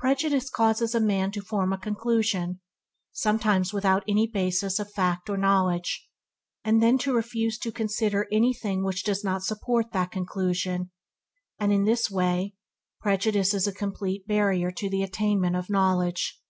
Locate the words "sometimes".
3.12-3.72